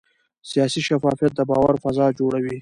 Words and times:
سیاسي 0.49 0.81
شفافیت 0.87 1.33
د 1.35 1.41
باور 1.49 1.75
فضا 1.83 2.05
جوړوي 2.19 2.57